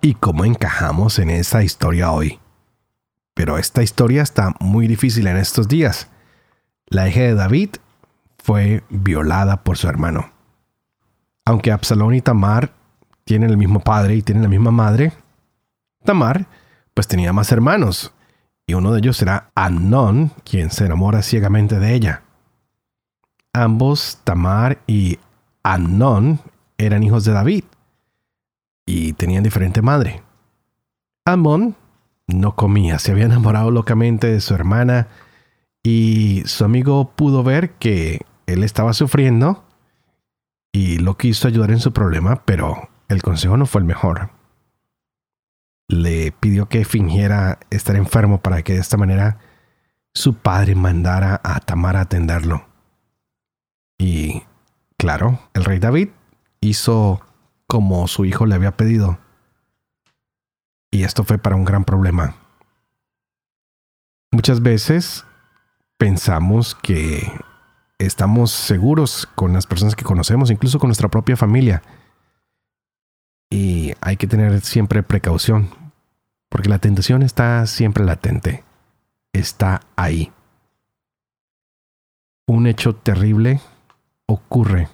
y 0.00 0.14
cómo 0.14 0.44
encajamos 0.44 1.18
en 1.18 1.30
esa 1.30 1.62
historia 1.62 2.10
hoy. 2.10 2.38
Pero 3.34 3.58
esta 3.58 3.82
historia 3.82 4.22
está 4.22 4.54
muy 4.60 4.86
difícil 4.86 5.26
en 5.26 5.36
estos 5.36 5.68
días. 5.68 6.08
La 6.86 7.08
hija 7.08 7.20
de 7.20 7.34
David 7.34 7.70
fue 8.38 8.82
violada 8.90 9.62
por 9.62 9.76
su 9.76 9.88
hermano. 9.88 10.30
Aunque 11.44 11.72
Absalón 11.72 12.14
y 12.14 12.20
Tamar 12.20 12.72
tienen 13.24 13.50
el 13.50 13.56
mismo 13.56 13.80
padre 13.80 14.14
y 14.14 14.22
tienen 14.22 14.42
la 14.42 14.48
misma 14.48 14.70
madre, 14.70 15.12
Tamar 16.04 16.46
pues 16.94 17.06
tenía 17.06 17.32
más 17.32 17.52
hermanos, 17.52 18.12
y 18.66 18.74
uno 18.74 18.92
de 18.92 18.98
ellos 18.98 19.20
era 19.22 19.50
Amnón, 19.54 20.32
quien 20.44 20.70
se 20.70 20.86
enamora 20.86 21.22
ciegamente 21.22 21.78
de 21.78 21.94
ella. 21.94 22.22
Ambos, 23.52 24.18
Tamar 24.24 24.78
y 24.86 25.18
Amnón, 25.62 26.40
eran 26.78 27.02
hijos 27.02 27.24
de 27.24 27.32
David, 27.32 27.64
y 28.90 29.12
tenían 29.12 29.44
diferente 29.44 29.82
madre. 29.82 30.24
Amon 31.24 31.76
no 32.26 32.56
comía, 32.56 32.98
se 32.98 33.12
había 33.12 33.26
enamorado 33.26 33.70
locamente 33.70 34.26
de 34.26 34.40
su 34.40 34.52
hermana 34.52 35.06
y 35.84 36.42
su 36.46 36.64
amigo 36.64 37.12
pudo 37.14 37.44
ver 37.44 37.74
que 37.74 38.26
él 38.46 38.64
estaba 38.64 38.92
sufriendo 38.92 39.64
y 40.72 40.98
lo 40.98 41.16
quiso 41.16 41.46
ayudar 41.46 41.70
en 41.70 41.78
su 41.78 41.92
problema, 41.92 42.42
pero 42.44 42.88
el 43.08 43.22
consejo 43.22 43.56
no 43.56 43.66
fue 43.66 43.80
el 43.80 43.86
mejor. 43.86 44.30
Le 45.86 46.32
pidió 46.32 46.68
que 46.68 46.84
fingiera 46.84 47.60
estar 47.70 47.94
enfermo 47.94 48.40
para 48.40 48.62
que 48.62 48.72
de 48.72 48.80
esta 48.80 48.96
manera 48.96 49.38
su 50.14 50.34
padre 50.34 50.74
mandara 50.74 51.40
a 51.44 51.60
Tamar 51.60 51.96
a 51.96 52.02
atenderlo. 52.02 52.66
Y 53.98 54.42
claro, 54.96 55.38
el 55.54 55.64
rey 55.64 55.78
David 55.78 56.08
hizo 56.60 57.20
como 57.70 58.08
su 58.08 58.24
hijo 58.24 58.46
le 58.46 58.56
había 58.56 58.76
pedido. 58.76 59.20
Y 60.90 61.04
esto 61.04 61.22
fue 61.22 61.38
para 61.38 61.54
un 61.54 61.64
gran 61.64 61.84
problema. 61.84 62.34
Muchas 64.32 64.60
veces 64.60 65.24
pensamos 65.96 66.74
que 66.74 67.30
estamos 67.98 68.50
seguros 68.50 69.28
con 69.36 69.52
las 69.52 69.68
personas 69.68 69.94
que 69.94 70.02
conocemos, 70.02 70.50
incluso 70.50 70.80
con 70.80 70.88
nuestra 70.88 71.10
propia 71.10 71.36
familia. 71.36 71.80
Y 73.50 73.92
hay 74.00 74.16
que 74.16 74.26
tener 74.26 74.62
siempre 74.62 75.04
precaución, 75.04 75.70
porque 76.48 76.68
la 76.68 76.80
tentación 76.80 77.22
está 77.22 77.64
siempre 77.68 78.04
latente, 78.04 78.64
está 79.32 79.82
ahí. 79.94 80.32
Un 82.48 82.66
hecho 82.66 82.96
terrible 82.96 83.60
ocurre 84.26 84.88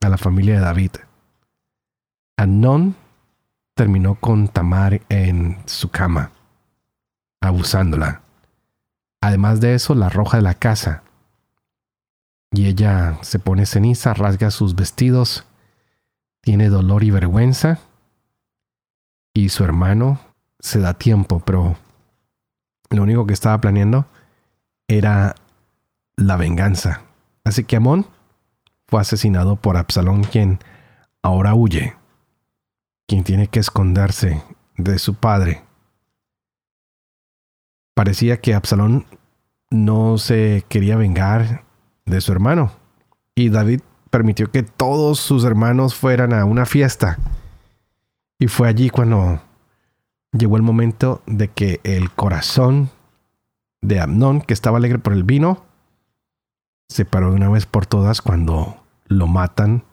a 0.00 0.08
la 0.08 0.16
familia 0.16 0.54
de 0.54 0.60
David. 0.60 0.92
Anon 2.42 2.96
terminó 3.76 4.16
con 4.16 4.48
Tamar 4.48 5.00
en 5.08 5.58
su 5.66 5.92
cama, 5.92 6.32
abusándola. 7.40 8.22
Además 9.20 9.60
de 9.60 9.76
eso, 9.76 9.94
la 9.94 10.06
arroja 10.06 10.38
de 10.38 10.42
la 10.42 10.54
casa. 10.54 11.04
Y 12.50 12.66
ella 12.66 13.16
se 13.22 13.38
pone 13.38 13.64
ceniza, 13.64 14.12
rasga 14.12 14.50
sus 14.50 14.74
vestidos, 14.74 15.46
tiene 16.40 16.68
dolor 16.68 17.04
y 17.04 17.12
vergüenza. 17.12 17.78
Y 19.32 19.50
su 19.50 19.62
hermano 19.62 20.18
se 20.58 20.80
da 20.80 20.94
tiempo, 20.94 21.38
pero 21.46 21.76
lo 22.90 23.04
único 23.04 23.24
que 23.24 23.34
estaba 23.34 23.60
planeando 23.60 24.06
era 24.88 25.36
la 26.16 26.36
venganza. 26.36 27.02
Así 27.44 27.62
que 27.62 27.76
Amón 27.76 28.04
fue 28.88 29.00
asesinado 29.00 29.54
por 29.54 29.76
Absalón, 29.76 30.24
quien 30.24 30.58
ahora 31.22 31.54
huye 31.54 32.01
quien 33.12 33.24
tiene 33.24 33.46
que 33.46 33.60
esconderse 33.60 34.42
de 34.78 34.98
su 34.98 35.12
padre. 35.12 35.62
Parecía 37.94 38.40
que 38.40 38.54
Absalón 38.54 39.04
no 39.68 40.16
se 40.16 40.64
quería 40.70 40.96
vengar 40.96 41.62
de 42.06 42.22
su 42.22 42.32
hermano, 42.32 42.72
y 43.34 43.50
David 43.50 43.82
permitió 44.08 44.50
que 44.50 44.62
todos 44.62 45.20
sus 45.20 45.44
hermanos 45.44 45.94
fueran 45.94 46.32
a 46.32 46.46
una 46.46 46.64
fiesta. 46.64 47.18
Y 48.38 48.46
fue 48.46 48.66
allí 48.66 48.88
cuando 48.88 49.42
llegó 50.32 50.56
el 50.56 50.62
momento 50.62 51.20
de 51.26 51.48
que 51.48 51.80
el 51.84 52.10
corazón 52.12 52.88
de 53.82 54.00
Amnón, 54.00 54.40
que 54.40 54.54
estaba 54.54 54.78
alegre 54.78 54.98
por 54.98 55.12
el 55.12 55.24
vino, 55.24 55.66
se 56.88 57.04
paró 57.04 57.28
de 57.28 57.36
una 57.36 57.50
vez 57.50 57.66
por 57.66 57.84
todas 57.84 58.22
cuando 58.22 58.82
lo 59.04 59.26
matan 59.26 59.84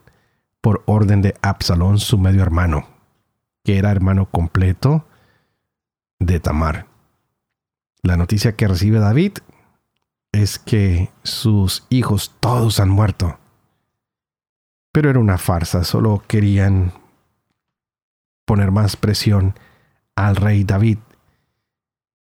por 0.62 0.82
orden 0.86 1.20
de 1.20 1.34
Absalón, 1.42 1.98
su 1.98 2.16
medio 2.16 2.40
hermano 2.40 2.89
que 3.64 3.78
era 3.78 3.90
hermano 3.90 4.26
completo 4.30 5.06
de 6.18 6.40
Tamar. 6.40 6.86
La 8.02 8.16
noticia 8.16 8.56
que 8.56 8.68
recibe 8.68 8.98
David 8.98 9.38
es 10.32 10.58
que 10.58 11.10
sus 11.22 11.86
hijos 11.90 12.34
todos 12.40 12.80
han 12.80 12.88
muerto. 12.88 13.38
Pero 14.92 15.10
era 15.10 15.18
una 15.18 15.38
farsa, 15.38 15.84
solo 15.84 16.22
querían 16.26 16.92
poner 18.44 18.70
más 18.70 18.96
presión 18.96 19.54
al 20.16 20.36
rey 20.36 20.64
David. 20.64 20.98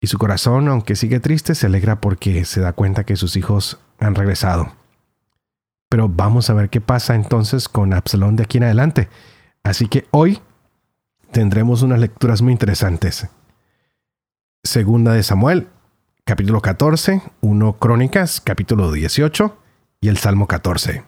Y 0.01 0.09
su 0.09 0.19
corazón, 0.19 0.69
aunque 0.69 0.97
sigue 0.97 1.21
triste, 1.21 1.55
se 1.55 1.67
alegra 1.67 2.01
porque 2.01 2.45
se 2.45 2.61
da 2.61 2.73
cuenta 2.73 3.05
que 3.05 3.17
sus 3.17 3.37
hijos 3.37 3.79
han 3.99 4.15
regresado. 4.15 4.73
Pero 5.89 6.09
vamos 6.09 6.51
a 6.51 6.55
ver 6.55 6.71
qué 6.71 6.81
pasa 6.81 7.15
entonces 7.15 7.69
con 7.69 7.95
Absalón 7.95 8.37
de 8.37 8.43
aquí 8.43 8.59
en 8.59 8.65
adelante. 8.65 9.09
Así 9.63 9.89
que 9.89 10.07
hoy 10.11 10.41
tendremos 11.33 11.83
unas 11.83 11.99
lecturas 11.99 12.43
muy 12.43 12.53
interesantes. 12.53 13.27
Segunda 14.63 15.15
de 15.15 15.23
Samuel, 15.23 15.69
capítulo 16.25 16.61
14, 16.61 17.23
1 17.41 17.73
Crónicas, 17.79 18.41
capítulo 18.41 18.93
18 18.93 19.59
y 20.01 20.09
el 20.09 20.19
Salmo 20.19 20.47
14. 20.47 21.05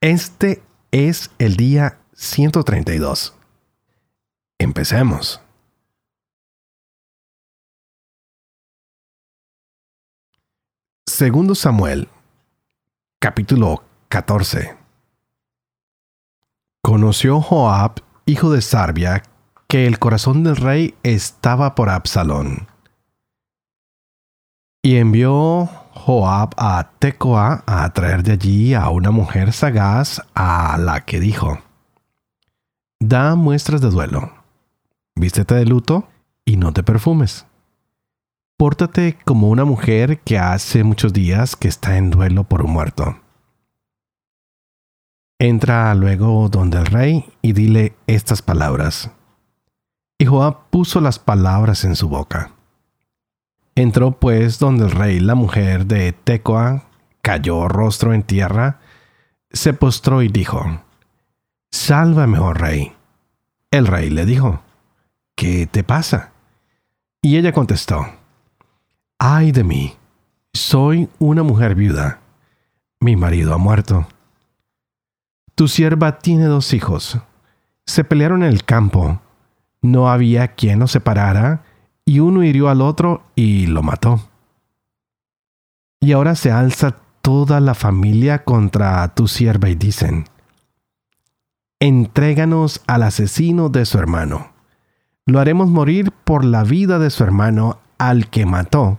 Este 0.00 0.62
es 0.90 1.30
el 1.38 1.56
día 1.56 2.00
132. 2.12 3.34
Empecemos. 4.58 5.40
Segundo 11.06 11.54
Samuel, 11.54 12.08
capítulo 13.20 13.84
14. 14.08 14.76
Conoció 16.82 17.40
Joab 17.40 18.02
hijo 18.26 18.50
de 18.50 18.62
Sarbia, 18.62 19.22
que 19.68 19.86
el 19.86 19.98
corazón 19.98 20.44
del 20.44 20.56
rey 20.56 20.94
estaba 21.02 21.74
por 21.74 21.90
Absalón. 21.90 22.68
Y 24.82 24.96
envió 24.96 25.68
Joab 25.92 26.50
a 26.56 26.90
Tecoa 26.98 27.64
a 27.66 27.90
traer 27.92 28.22
de 28.22 28.32
allí 28.32 28.74
a 28.74 28.88
una 28.90 29.10
mujer 29.10 29.52
sagaz 29.52 30.22
a 30.34 30.76
la 30.78 31.04
que 31.04 31.20
dijo, 31.20 31.58
Da 33.00 33.34
muestras 33.34 33.80
de 33.80 33.90
duelo, 33.90 34.32
vístete 35.16 35.54
de 35.54 35.66
luto 35.66 36.08
y 36.44 36.56
no 36.56 36.72
te 36.72 36.82
perfumes. 36.82 37.46
Pórtate 38.56 39.18
como 39.24 39.48
una 39.48 39.64
mujer 39.64 40.20
que 40.20 40.38
hace 40.38 40.84
muchos 40.84 41.12
días 41.12 41.56
que 41.56 41.68
está 41.68 41.96
en 41.96 42.10
duelo 42.10 42.44
por 42.44 42.62
un 42.62 42.72
muerto. 42.72 43.23
Entra 45.44 45.94
luego 45.94 46.48
donde 46.48 46.78
el 46.78 46.86
rey 46.86 47.26
y 47.42 47.52
dile 47.52 47.94
estas 48.06 48.40
palabras. 48.40 49.10
Y 50.16 50.24
Joab 50.24 50.70
puso 50.70 51.02
las 51.02 51.18
palabras 51.18 51.84
en 51.84 51.96
su 51.96 52.08
boca. 52.08 52.52
Entró 53.74 54.12
pues 54.12 54.58
donde 54.58 54.86
el 54.86 54.90
rey 54.90 55.20
la 55.20 55.34
mujer 55.34 55.84
de 55.84 56.12
Tecoa 56.12 56.84
cayó 57.20 57.68
rostro 57.68 58.14
en 58.14 58.22
tierra, 58.22 58.80
se 59.50 59.74
postró 59.74 60.22
y 60.22 60.28
dijo, 60.28 60.80
Sálvame, 61.70 62.38
oh 62.38 62.54
rey. 62.54 62.94
El 63.70 63.86
rey 63.86 64.08
le 64.08 64.24
dijo, 64.24 64.62
¿qué 65.36 65.66
te 65.66 65.84
pasa? 65.84 66.32
Y 67.20 67.36
ella 67.36 67.52
contestó, 67.52 68.06
Ay 69.18 69.52
de 69.52 69.62
mí, 69.62 69.94
soy 70.54 71.10
una 71.18 71.42
mujer 71.42 71.74
viuda. 71.74 72.20
Mi 72.98 73.14
marido 73.14 73.52
ha 73.52 73.58
muerto 73.58 74.06
tu 75.54 75.68
sierva 75.68 76.18
tiene 76.18 76.46
dos 76.46 76.72
hijos. 76.72 77.18
Se 77.86 78.04
pelearon 78.04 78.42
en 78.42 78.48
el 78.50 78.64
campo. 78.64 79.20
No 79.82 80.10
había 80.10 80.48
quien 80.48 80.78
los 80.78 80.92
separara, 80.92 81.64
y 82.04 82.20
uno 82.20 82.42
hirió 82.42 82.68
al 82.68 82.80
otro 82.80 83.22
y 83.34 83.66
lo 83.66 83.82
mató. 83.82 84.20
Y 86.00 86.12
ahora 86.12 86.34
se 86.34 86.50
alza 86.50 86.96
toda 87.22 87.60
la 87.60 87.74
familia 87.74 88.44
contra 88.44 89.14
tu 89.14 89.28
sierva 89.28 89.70
y 89.70 89.74
dicen, 89.74 90.24
entréganos 91.80 92.82
al 92.86 93.02
asesino 93.02 93.68
de 93.68 93.86
su 93.86 93.98
hermano. 93.98 94.52
Lo 95.26 95.40
haremos 95.40 95.68
morir 95.68 96.12
por 96.12 96.44
la 96.44 96.64
vida 96.64 96.98
de 96.98 97.10
su 97.10 97.24
hermano 97.24 97.78
al 97.96 98.28
que 98.28 98.44
mató, 98.44 98.98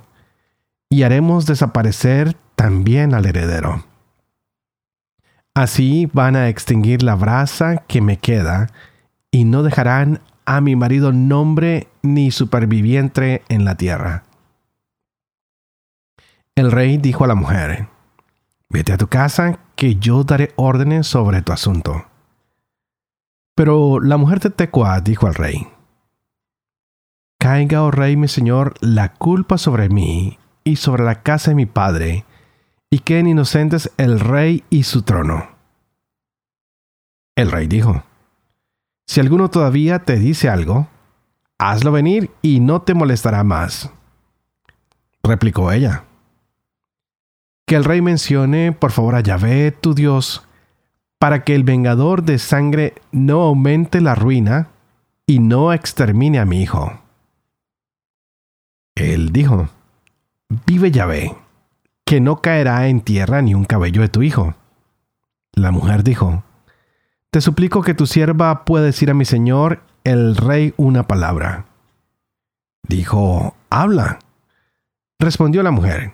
y 0.90 1.04
haremos 1.04 1.46
desaparecer 1.46 2.36
también 2.56 3.14
al 3.14 3.26
heredero. 3.26 3.84
Así 5.56 6.10
van 6.12 6.36
a 6.36 6.50
extinguir 6.50 7.02
la 7.02 7.16
brasa 7.16 7.78
que 7.88 8.02
me 8.02 8.18
queda, 8.18 8.68
y 9.32 9.46
no 9.46 9.64
dejarán 9.64 10.20
a 10.46 10.62
mi 10.62 10.76
marido 10.76 11.12
nombre 11.12 11.88
ni 12.02 12.30
superviviente 12.30 13.42
en 13.48 13.66
la 13.66 13.76
tierra. 13.76 14.24
El 16.56 16.72
rey 16.72 16.98
dijo 16.98 17.24
a 17.24 17.28
la 17.28 17.36
mujer, 17.36 17.88
Vete 18.70 18.94
a 18.94 18.98
tu 18.98 19.08
casa, 19.08 19.60
que 19.76 19.96
yo 19.96 20.24
daré 20.24 20.52
órdenes 20.58 21.08
sobre 21.08 21.42
tu 21.42 21.54
asunto. 21.54 22.06
Pero 23.56 24.02
la 24.02 24.18
mujer 24.18 24.42
de 24.42 24.50
Tecoa 24.50 25.00
dijo 25.00 25.28
al 25.28 25.36
rey, 25.36 25.68
Caiga, 27.40 27.84
oh 27.84 27.92
rey 27.92 28.18
mi 28.18 28.28
señor, 28.28 28.74
la 28.82 29.14
culpa 29.14 29.58
sobre 29.58 29.88
mí 29.88 30.38
y 30.66 30.76
sobre 30.76 31.04
la 31.04 31.22
casa 31.22 31.52
de 31.52 31.56
mi 31.56 31.66
padre, 31.66 32.26
y 32.96 33.00
queden 33.00 33.28
inocentes 33.28 33.92
el 33.98 34.22
rey 34.22 34.64
y 34.70 34.84
su 34.84 35.02
trono. 35.02 35.50
El 37.36 37.52
rey 37.52 37.68
dijo, 37.68 38.06
Si 39.06 39.20
alguno 39.20 39.50
todavía 39.50 40.00
te 40.00 40.16
dice 40.16 40.48
algo, 40.48 40.88
hazlo 41.58 41.92
venir 41.92 42.32
y 42.42 42.62
no 42.62 42.84
te 42.84 42.94
molestará 42.94 43.44
más. 43.44 43.92
Replicó 45.24 45.74
ella, 45.74 46.06
Que 47.68 47.76
el 47.76 47.84
rey 47.84 48.02
mencione 48.02 48.72
por 48.72 48.94
favor 48.94 49.16
a 49.16 49.20
Yahvé, 49.20 49.74
tu 49.74 49.94
Dios, 49.94 50.48
para 51.20 51.44
que 51.44 51.54
el 51.54 51.66
vengador 51.66 52.24
de 52.24 52.40
sangre 52.40 52.94
no 53.12 53.42
aumente 53.42 54.00
la 54.00 54.16
ruina 54.16 54.70
y 55.28 55.40
no 55.40 55.74
extermine 55.74 56.40
a 56.40 56.46
mi 56.46 56.62
hijo. 56.62 56.98
Él 58.96 59.34
dijo, 59.34 59.68
Vive 60.66 60.92
Yahvé, 60.92 61.36
que 62.06 62.22
no 62.22 62.42
caerá 62.42 62.88
en 62.88 63.02
tierra 63.02 63.42
ni 63.42 63.56
un 63.56 63.66
cabello 63.66 64.02
de 64.02 64.10
tu 64.10 64.22
hijo. 64.22 64.54
La 65.54 65.72
mujer 65.72 66.04
dijo, 66.04 66.44
Te 67.32 67.42
suplico 67.42 67.82
que 67.82 67.96
tu 67.96 68.06
sierva 68.06 68.64
pueda 68.64 68.86
decir 68.86 69.10
a 69.10 69.16
mi 69.16 69.26
señor, 69.26 69.82
el 70.04 70.38
rey, 70.38 70.74
una 70.78 71.08
palabra. 71.08 71.66
Dijo, 72.88 73.56
Habla. 73.70 74.20
Respondió 75.18 75.64
la 75.64 75.72
mujer, 75.72 76.12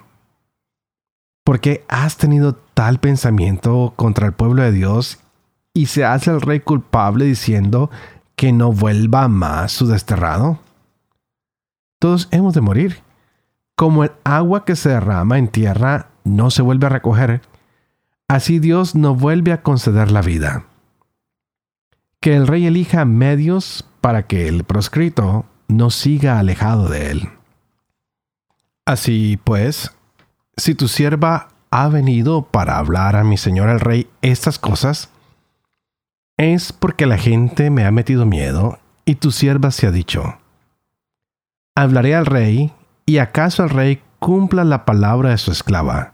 ¿por 1.43 1.59
qué 1.59 1.83
has 1.89 2.17
tenido 2.17 2.53
tal 2.53 2.99
pensamiento 2.99 3.94
contra 3.95 4.27
el 4.27 4.33
pueblo 4.33 4.61
de 4.61 4.71
Dios 4.71 5.19
y 5.73 5.87
se 5.87 6.05
hace 6.05 6.29
el 6.29 6.39
rey 6.39 6.59
culpable 6.59 7.25
diciendo 7.25 7.89
que 8.35 8.53
no 8.53 8.71
vuelva 8.71 9.27
más 9.27 9.71
su 9.71 9.87
desterrado? 9.87 10.59
Todos 11.99 12.29
hemos 12.31 12.53
de 12.53 12.61
morir 12.61 13.03
como 13.75 14.03
el 14.03 14.12
agua 14.23 14.65
que 14.65 14.75
se 14.75 14.89
derrama 14.89 15.38
en 15.38 15.47
tierra 15.47 16.09
no 16.23 16.51
se 16.51 16.62
vuelve 16.62 16.85
a 16.85 16.89
recoger, 16.89 17.41
así 18.27 18.59
Dios 18.59 18.95
no 18.95 19.15
vuelve 19.15 19.51
a 19.51 19.63
conceder 19.63 20.12
la 20.12 20.21
vida. 20.21 20.65
Que 22.19 22.35
el 22.35 22.47
rey 22.47 22.68
elija 22.68 23.06
medios 23.06 23.88
para 24.00 24.27
que 24.27 24.47
el 24.47 24.63
proscrito 24.63 25.45
no 25.68 25.89
siga 25.89 26.38
alejado 26.38 26.89
de 26.89 27.12
él. 27.12 27.29
Así 28.85 29.39
pues, 29.44 29.91
si 30.57 30.75
tu 30.75 30.88
sierva 30.88 31.50
ha 31.71 31.88
venido 31.88 32.44
para 32.44 32.77
hablar 32.77 33.15
a 33.15 33.23
mi 33.23 33.38
señor 33.38 33.69
el 33.69 33.79
rey 33.79 34.09
estas 34.21 34.59
cosas, 34.59 35.09
es 36.38 36.73
porque 36.73 37.06
la 37.06 37.18
gente 37.18 37.69
me 37.69 37.85
ha 37.85 37.91
metido 37.91 38.25
miedo 38.25 38.79
y 39.06 39.15
tu 39.15 39.31
sierva 39.31 39.71
se 39.71 39.88
ha 39.88 39.91
dicho, 39.91 40.38
hablaré 41.75 42.15
al 42.15 42.25
rey 42.25 42.73
¿Y 43.11 43.17
acaso 43.17 43.65
el 43.65 43.71
rey 43.71 44.01
cumpla 44.19 44.63
la 44.63 44.85
palabra 44.85 45.31
de 45.31 45.37
su 45.37 45.51
esclava? 45.51 46.13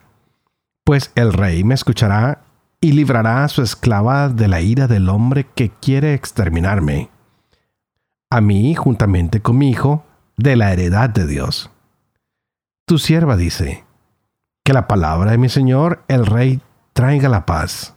Pues 0.83 1.11
el 1.13 1.31
rey 1.31 1.63
me 1.63 1.75
escuchará 1.75 2.41
y 2.81 2.93
librará 2.93 3.43
a 3.43 3.49
su 3.49 3.61
esclava 3.61 4.29
de 4.29 4.47
la 4.47 4.61
ira 4.61 4.87
del 4.87 5.07
hombre 5.09 5.45
que 5.45 5.69
quiere 5.69 6.15
exterminarme. 6.15 7.11
A 8.31 8.41
mí, 8.41 8.73
juntamente 8.73 9.41
con 9.41 9.59
mi 9.59 9.69
hijo, 9.69 10.05
de 10.37 10.55
la 10.55 10.73
heredad 10.73 11.11
de 11.11 11.27
Dios. 11.27 11.69
Tu 12.87 12.97
sierva 12.97 13.37
dice, 13.37 13.85
que 14.65 14.73
la 14.73 14.87
palabra 14.87 15.29
de 15.29 15.37
mi 15.37 15.49
señor 15.49 16.03
el 16.07 16.25
rey 16.25 16.61
traiga 16.93 17.29
la 17.29 17.45
paz. 17.45 17.93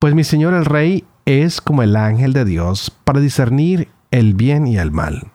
Pues 0.00 0.16
mi 0.16 0.24
señor 0.24 0.52
el 0.52 0.64
rey 0.64 1.04
es 1.26 1.60
como 1.60 1.84
el 1.84 1.94
ángel 1.94 2.32
de 2.32 2.44
Dios 2.44 2.90
para 2.90 3.20
discernir 3.20 3.86
el 4.10 4.34
bien 4.34 4.66
y 4.66 4.78
el 4.78 4.90
mal 4.90 5.30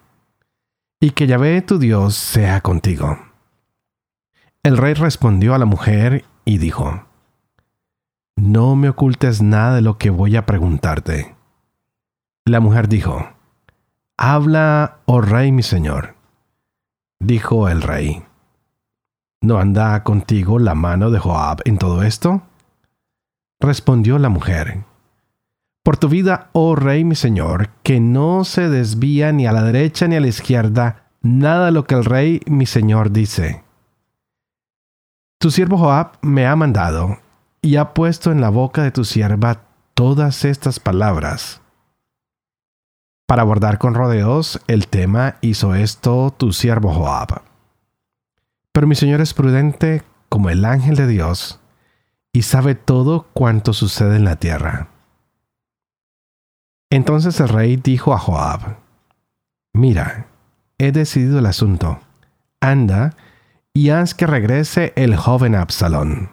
y 1.03 1.11
que 1.11 1.25
Yahvé 1.25 1.63
tu 1.63 1.79
Dios 1.79 2.15
sea 2.15 2.61
contigo. 2.61 3.17
El 4.61 4.77
rey 4.77 4.93
respondió 4.93 5.55
a 5.55 5.57
la 5.57 5.65
mujer 5.65 6.23
y 6.45 6.59
dijo, 6.59 7.07
No 8.35 8.75
me 8.75 8.89
ocultes 8.89 9.41
nada 9.41 9.75
de 9.75 9.81
lo 9.81 9.97
que 9.97 10.11
voy 10.11 10.35
a 10.35 10.45
preguntarte. 10.45 11.35
La 12.45 12.59
mujer 12.59 12.87
dijo, 12.87 13.27
Habla, 14.15 14.99
oh 15.05 15.21
rey 15.21 15.51
mi 15.51 15.63
señor. 15.63 16.15
Dijo 17.19 17.67
el 17.67 17.81
rey, 17.81 18.23
¿no 19.41 19.57
anda 19.57 20.03
contigo 20.03 20.59
la 20.59 20.75
mano 20.75 21.09
de 21.09 21.17
Joab 21.17 21.61
en 21.65 21.79
todo 21.79 22.03
esto? 22.03 22.43
Respondió 23.59 24.19
la 24.19 24.29
mujer, 24.29 24.83
por 25.83 25.97
tu 25.97 26.09
vida, 26.09 26.49
oh 26.53 26.75
rey 26.75 27.03
mi 27.03 27.15
señor, 27.15 27.69
que 27.83 27.99
no 27.99 28.43
se 28.43 28.69
desvía 28.69 29.31
ni 29.31 29.47
a 29.47 29.51
la 29.51 29.63
derecha 29.63 30.07
ni 30.07 30.15
a 30.15 30.19
la 30.19 30.27
izquierda 30.27 31.07
nada 31.21 31.67
de 31.67 31.71
lo 31.71 31.85
que 31.85 31.95
el 31.95 32.05
rey 32.05 32.41
mi 32.45 32.65
señor 32.65 33.11
dice. 33.11 33.63
Tu 35.39 35.49
siervo 35.49 35.77
Joab 35.77 36.17
me 36.21 36.45
ha 36.45 36.55
mandado 36.55 37.17
y 37.61 37.77
ha 37.77 37.93
puesto 37.93 38.31
en 38.31 38.41
la 38.41 38.49
boca 38.49 38.83
de 38.83 38.91
tu 38.91 39.05
sierva 39.05 39.63
todas 39.95 40.45
estas 40.45 40.79
palabras. 40.79 41.61
Para 43.27 43.43
abordar 43.43 43.77
con 43.77 43.93
rodeos 43.93 44.61
el 44.67 44.87
tema 44.87 45.37
hizo 45.41 45.73
esto 45.73 46.33
tu 46.37 46.53
siervo 46.53 46.93
Joab. 46.93 47.41
Pero 48.71 48.87
mi 48.87 48.95
señor 48.95 49.21
es 49.21 49.33
prudente 49.33 50.03
como 50.29 50.49
el 50.49 50.63
ángel 50.65 50.95
de 50.95 51.07
Dios 51.07 51.59
y 52.33 52.43
sabe 52.43 52.75
todo 52.75 53.27
cuanto 53.33 53.73
sucede 53.73 54.17
en 54.17 54.25
la 54.25 54.35
tierra. 54.35 54.89
Entonces 56.91 57.39
el 57.39 57.47
rey 57.47 57.77
dijo 57.77 58.13
a 58.13 58.19
Joab, 58.19 58.75
Mira, 59.73 60.27
he 60.77 60.91
decidido 60.91 61.39
el 61.39 61.45
asunto. 61.45 62.01
Anda 62.59 63.15
y 63.73 63.89
haz 63.89 64.13
que 64.13 64.27
regrese 64.27 64.91
el 64.97 65.15
joven 65.15 65.55
Absalón. 65.55 66.31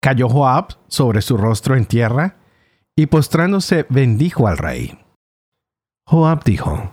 Cayó 0.00 0.28
Joab 0.28 0.76
sobre 0.88 1.22
su 1.22 1.38
rostro 1.38 1.76
en 1.76 1.86
tierra 1.86 2.36
y 2.94 3.06
postrándose 3.06 3.86
bendijo 3.88 4.46
al 4.46 4.58
rey. 4.58 4.98
Joab 6.06 6.44
dijo, 6.44 6.92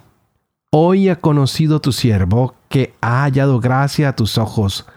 Hoy 0.71 1.09
ha 1.09 1.17
conocido 1.17 1.81
tu 1.81 1.91
siervo 1.91 2.55
que 2.69 2.93
ha 3.01 3.23
hallado 3.23 3.59
gracia 3.59 4.07
a 4.07 4.15
tus 4.15 4.37
ojos, 4.37 4.87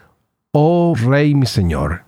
oh 0.52 0.94
rey 0.94 1.34
mi 1.34 1.46
señor, 1.46 2.04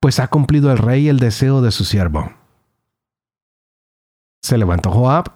pues 0.00 0.20
ha 0.20 0.28
cumplido 0.28 0.70
el 0.70 0.76
rey 0.76 1.08
el 1.08 1.18
deseo 1.18 1.62
de 1.62 1.70
su 1.70 1.84
siervo. 1.84 2.41
Se 4.42 4.58
levantó 4.58 4.90
Joab, 4.90 5.32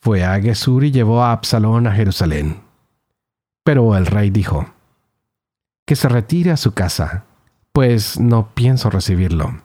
fue 0.00 0.24
a 0.24 0.40
Gesur 0.40 0.84
y 0.84 0.92
llevó 0.92 1.22
a 1.22 1.32
Absalón 1.32 1.86
a 1.86 1.92
Jerusalén. 1.92 2.62
Pero 3.64 3.96
el 3.96 4.06
rey 4.06 4.30
dijo, 4.30 4.66
que 5.84 5.96
se 5.96 6.08
retire 6.08 6.52
a 6.52 6.56
su 6.56 6.72
casa, 6.72 7.24
pues 7.72 8.18
no 8.18 8.50
pienso 8.54 8.90
recibirlo. 8.90 9.60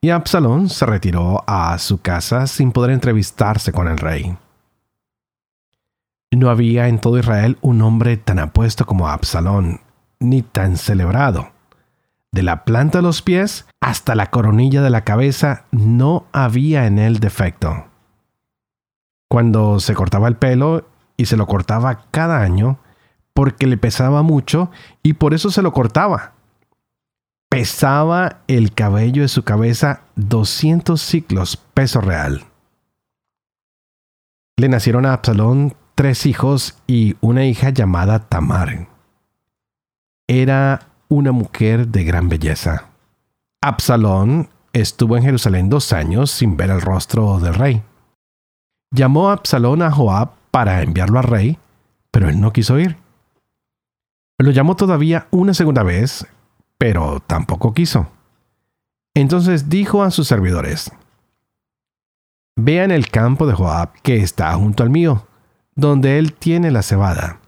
Y 0.00 0.10
Absalón 0.10 0.68
se 0.68 0.84
retiró 0.84 1.44
a 1.46 1.78
su 1.78 2.00
casa 2.00 2.46
sin 2.46 2.72
poder 2.72 2.90
entrevistarse 2.90 3.70
con 3.70 3.86
el 3.86 3.98
rey. 3.98 4.36
No 6.32 6.50
había 6.50 6.88
en 6.88 6.98
todo 6.98 7.18
Israel 7.18 7.56
un 7.60 7.82
hombre 7.82 8.16
tan 8.16 8.38
apuesto 8.38 8.84
como 8.84 9.08
Absalón, 9.08 9.80
ni 10.18 10.42
tan 10.42 10.76
celebrado. 10.76 11.50
De 12.32 12.42
la 12.42 12.64
planta 12.64 12.98
de 12.98 13.02
los 13.02 13.22
pies 13.22 13.66
hasta 13.80 14.14
la 14.14 14.26
coronilla 14.26 14.82
de 14.82 14.90
la 14.90 15.02
cabeza 15.02 15.64
no 15.72 16.26
había 16.32 16.86
en 16.86 16.98
él 16.98 17.18
defecto. 17.18 17.86
Cuando 19.28 19.80
se 19.80 19.94
cortaba 19.94 20.28
el 20.28 20.36
pelo 20.36 20.86
y 21.16 21.26
se 21.26 21.36
lo 21.36 21.46
cortaba 21.46 22.06
cada 22.10 22.40
año, 22.40 22.78
porque 23.34 23.66
le 23.66 23.76
pesaba 23.76 24.22
mucho 24.22 24.70
y 25.02 25.14
por 25.14 25.34
eso 25.34 25.50
se 25.50 25.62
lo 25.62 25.72
cortaba. 25.72 26.34
Pesaba 27.48 28.42
el 28.46 28.74
cabello 28.74 29.22
de 29.22 29.28
su 29.28 29.42
cabeza 29.42 30.02
200 30.16 31.00
ciclos 31.00 31.56
peso 31.56 32.00
real. 32.00 32.44
Le 34.56 34.68
nacieron 34.68 35.06
a 35.06 35.14
Absalón 35.14 35.74
tres 35.94 36.26
hijos 36.26 36.78
y 36.86 37.16
una 37.20 37.44
hija 37.44 37.70
llamada 37.70 38.20
Tamar. 38.20 38.88
Era 40.28 40.89
una 41.10 41.32
mujer 41.32 41.88
de 41.88 42.04
gran 42.04 42.28
belleza. 42.28 42.86
Absalón 43.60 44.48
estuvo 44.72 45.16
en 45.16 45.24
Jerusalén 45.24 45.68
dos 45.68 45.92
años 45.92 46.30
sin 46.30 46.56
ver 46.56 46.70
el 46.70 46.80
rostro 46.80 47.40
del 47.40 47.54
rey. 47.54 47.82
Llamó 48.92 49.28
a 49.28 49.34
Absalón 49.34 49.82
a 49.82 49.90
Joab 49.90 50.30
para 50.50 50.82
enviarlo 50.82 51.18
al 51.18 51.24
rey, 51.24 51.58
pero 52.10 52.28
él 52.28 52.40
no 52.40 52.52
quiso 52.52 52.78
ir. 52.78 52.96
Lo 54.38 54.52
llamó 54.52 54.76
todavía 54.76 55.26
una 55.30 55.52
segunda 55.52 55.82
vez, 55.82 56.26
pero 56.78 57.20
tampoco 57.20 57.74
quiso. 57.74 58.08
Entonces 59.14 59.68
dijo 59.68 60.02
a 60.04 60.10
sus 60.10 60.28
servidores, 60.28 60.92
Vean 62.56 62.92
el 62.92 63.10
campo 63.10 63.46
de 63.46 63.54
Joab 63.54 63.92
que 64.02 64.16
está 64.16 64.54
junto 64.54 64.82
al 64.82 64.90
mío, 64.90 65.26
donde 65.74 66.18
él 66.18 66.34
tiene 66.34 66.70
la 66.70 66.82
cebada. 66.82 67.40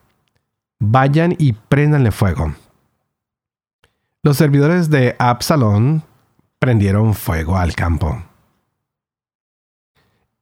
Vayan 0.81 1.37
y 1.39 1.53
préndanle 1.53 2.11
fuego. 2.11 2.55
Los 4.25 4.37
servidores 4.37 4.89
de 4.89 5.17
Absalón 5.19 6.05
prendieron 6.61 7.15
fuego 7.15 7.57
al 7.57 7.75
campo. 7.75 8.23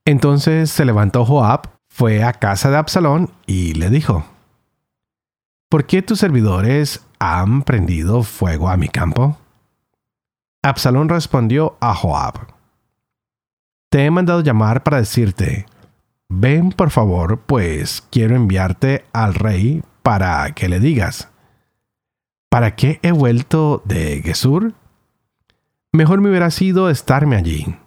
Entonces 0.05 0.69
se 0.69 0.85
levantó 0.85 1.25
Joab, 1.25 1.67
fue 1.89 2.23
a 2.23 2.33
casa 2.33 2.69
de 2.69 2.77
Absalón 2.77 3.31
y 3.47 3.73
le 3.73 3.89
dijo, 3.89 4.23
¿Por 5.67 5.87
qué 5.87 6.03
tus 6.03 6.19
servidores 6.19 7.03
han 7.17 7.63
prendido 7.63 8.21
fuego 8.21 8.69
a 8.69 8.77
mi 8.77 8.87
campo? 8.87 9.39
Absalón 10.61 11.09
respondió 11.09 11.75
a 11.79 11.95
Joab, 11.95 12.53
Te 13.89 14.05
he 14.05 14.11
mandado 14.11 14.41
llamar 14.41 14.83
para 14.83 14.97
decirte, 14.97 15.65
ven 16.29 16.71
por 16.71 16.91
favor, 16.91 17.39
pues 17.47 18.07
quiero 18.11 18.35
enviarte 18.35 19.05
al 19.11 19.33
rey 19.33 19.81
para 20.03 20.53
que 20.53 20.69
le 20.69 20.79
digas, 20.79 21.30
¿para 22.51 22.75
qué 22.75 22.99
he 23.01 23.13
vuelto 23.13 23.81
de 23.85 24.21
Gesur? 24.21 24.73
Mejor 25.93 26.19
me 26.19 26.29
hubiera 26.29 26.51
sido 26.51 26.89
estarme 26.89 27.37
allí. 27.37 27.77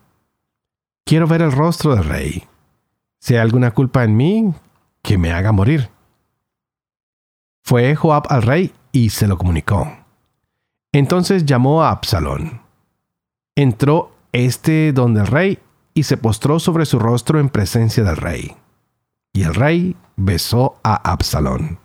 Quiero 1.04 1.26
ver 1.26 1.42
el 1.42 1.52
rostro 1.52 1.94
del 1.94 2.04
rey. 2.04 2.44
Si 3.21 3.35
hay 3.35 3.40
alguna 3.40 3.73
culpa 3.73 4.04
en 4.04 4.16
mí, 4.16 4.54
que 5.02 5.18
me 5.18 5.33
haga 5.33 5.52
morir. 5.52 5.90
Fue 7.62 7.94
Joab 7.94 8.25
al 8.30 8.40
rey 8.40 8.73
y 8.90 9.11
se 9.11 9.26
lo 9.28 9.37
comunicó. 9.37 9.87
Entonces 10.92 11.44
llamó 11.44 11.83
a 11.83 11.90
Absalón. 11.90 12.62
Entró 13.54 14.16
este 14.33 14.94
donde 14.94 15.21
el 15.21 15.26
rey 15.26 15.59
y 15.92 16.04
se 16.04 16.16
postró 16.16 16.59
sobre 16.59 16.87
su 16.87 16.99
rostro 16.99 17.38
en 17.38 17.50
presencia 17.50 18.02
del 18.02 18.16
rey. 18.16 18.56
Y 19.35 19.42
el 19.42 19.54
rey 19.54 19.94
besó 20.16 20.80
a 20.83 20.94
Absalón. 21.11 21.83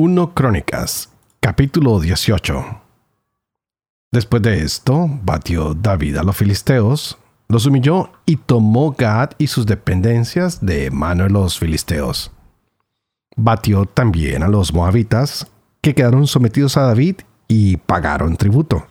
1 0.00 0.32
Crónicas, 0.32 1.10
capítulo 1.40 1.98
18. 1.98 2.64
Después 4.12 4.40
de 4.44 4.62
esto, 4.62 5.10
batió 5.24 5.74
David 5.74 6.18
a 6.18 6.22
los 6.22 6.36
filisteos, 6.36 7.18
los 7.48 7.66
humilló 7.66 8.12
y 8.24 8.36
tomó 8.36 8.92
Gad 8.96 9.30
y 9.38 9.48
sus 9.48 9.66
dependencias 9.66 10.64
de 10.64 10.92
mano 10.92 11.24
de 11.24 11.30
los 11.30 11.58
filisteos. 11.58 12.30
Batió 13.36 13.86
también 13.86 14.44
a 14.44 14.48
los 14.48 14.72
moabitas, 14.72 15.50
que 15.80 15.96
quedaron 15.96 16.28
sometidos 16.28 16.76
a 16.76 16.82
David 16.82 17.16
y 17.48 17.78
pagaron 17.78 18.36
tributo. 18.36 18.86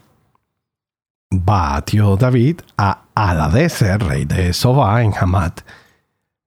Batió 1.31 2.17
David 2.17 2.59
a 2.77 3.03
Adadeser, 3.15 4.03
rey 4.03 4.25
de 4.25 4.51
Sobá, 4.51 5.01
en 5.03 5.13
Hamat, 5.17 5.61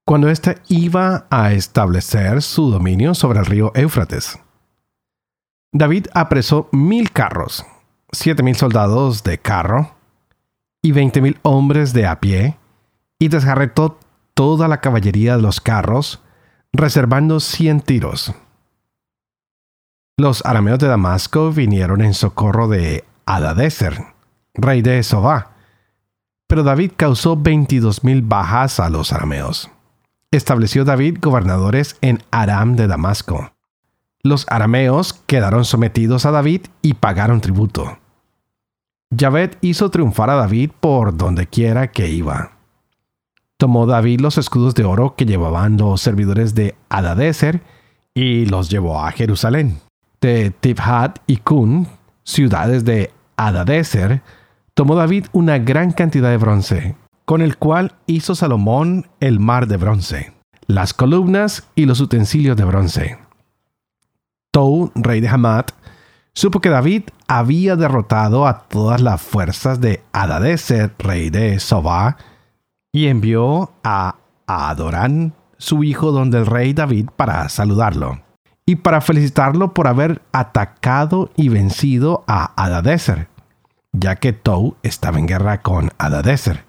cuando 0.04 0.28
éste 0.28 0.58
iba 0.68 1.26
a 1.30 1.54
establecer 1.54 2.42
su 2.42 2.70
dominio 2.70 3.14
sobre 3.14 3.38
el 3.38 3.46
río 3.46 3.72
Éufrates. 3.74 4.38
David 5.72 6.06
apresó 6.14 6.68
mil 6.72 7.12
carros, 7.12 7.64
siete 8.10 8.42
mil 8.42 8.56
soldados 8.56 9.22
de 9.22 9.38
carro 9.38 9.94
y 10.82 10.90
veinte 10.90 11.20
mil 11.20 11.38
hombres 11.42 11.92
de 11.92 12.06
a 12.06 12.18
pie, 12.18 12.56
y 13.20 13.28
desgarretó 13.28 13.98
toda 14.34 14.66
la 14.66 14.80
caballería 14.80 15.36
de 15.36 15.42
los 15.42 15.60
carros, 15.60 16.22
reservando 16.72 17.38
cien 17.38 17.80
tiros. 17.80 18.34
Los 20.16 20.44
arameos 20.44 20.80
de 20.80 20.88
Damasco 20.88 21.52
vinieron 21.52 22.00
en 22.00 22.14
socorro 22.14 22.66
de 22.66 23.04
Adadeser, 23.26 24.06
rey 24.54 24.82
de 24.82 25.02
Sobá, 25.04 25.52
pero 26.48 26.64
David 26.64 26.92
causó 26.96 27.36
veintidós 27.36 28.02
mil 28.02 28.22
bajas 28.22 28.80
a 28.80 28.90
los 28.90 29.12
arameos. 29.12 29.70
Estableció 30.32 30.84
David 30.84 31.18
gobernadores 31.20 31.96
en 32.00 32.22
Aram 32.32 32.74
de 32.74 32.88
Damasco 32.88 33.52
los 34.22 34.46
arameos 34.48 35.14
quedaron 35.26 35.64
sometidos 35.64 36.26
a 36.26 36.30
David 36.30 36.62
y 36.82 36.94
pagaron 36.94 37.40
tributo. 37.40 37.98
Yahvé 39.10 39.50
hizo 39.60 39.90
triunfar 39.90 40.30
a 40.30 40.34
David 40.34 40.70
por 40.78 41.16
donde 41.16 41.46
quiera 41.46 41.90
que 41.90 42.08
iba. 42.10 42.52
Tomó 43.56 43.86
David 43.86 44.20
los 44.20 44.38
escudos 44.38 44.74
de 44.74 44.84
oro 44.84 45.14
que 45.16 45.26
llevaban 45.26 45.76
los 45.76 46.00
servidores 46.00 46.54
de 46.54 46.76
Adadeser 46.88 47.62
y 48.14 48.46
los 48.46 48.70
llevó 48.70 49.00
a 49.00 49.10
Jerusalén. 49.10 49.80
De 50.20 50.50
Tifhat 50.50 51.18
y 51.26 51.38
Kun, 51.38 51.88
ciudades 52.22 52.84
de 52.84 53.10
Adadeser, 53.36 54.22
tomó 54.74 54.94
David 54.94 55.26
una 55.32 55.58
gran 55.58 55.92
cantidad 55.92 56.30
de 56.30 56.36
bronce, 56.36 56.94
con 57.24 57.42
el 57.42 57.56
cual 57.56 57.94
hizo 58.06 58.34
Salomón 58.34 59.08
el 59.18 59.40
mar 59.40 59.66
de 59.66 59.76
bronce, 59.76 60.32
las 60.66 60.94
columnas 60.94 61.66
y 61.74 61.86
los 61.86 62.00
utensilios 62.00 62.56
de 62.56 62.64
bronce 62.64 63.18
Tou, 64.50 64.90
rey 64.94 65.20
de 65.20 65.28
Hamat, 65.28 65.70
supo 66.34 66.60
que 66.60 66.70
David 66.70 67.04
había 67.28 67.76
derrotado 67.76 68.46
a 68.46 68.60
todas 68.68 69.00
las 69.00 69.22
fuerzas 69.22 69.80
de 69.80 70.02
Adadeser, 70.12 70.92
rey 70.98 71.30
de 71.30 71.60
Sobá, 71.60 72.16
y 72.92 73.06
envió 73.06 73.72
a 73.84 74.16
Adorán, 74.46 75.34
su 75.58 75.84
hijo, 75.84 76.10
donde 76.10 76.38
el 76.38 76.46
rey 76.46 76.72
David 76.72 77.10
para 77.16 77.48
saludarlo 77.48 78.20
y 78.66 78.76
para 78.76 79.00
felicitarlo 79.00 79.74
por 79.74 79.86
haber 79.86 80.22
atacado 80.32 81.30
y 81.36 81.48
vencido 81.48 82.24
a 82.26 82.52
Adadeser, 82.60 83.28
ya 83.92 84.16
que 84.16 84.32
Tou 84.32 84.76
estaba 84.82 85.18
en 85.18 85.26
guerra 85.26 85.60
con 85.62 85.90
Adadeser. 85.98 86.64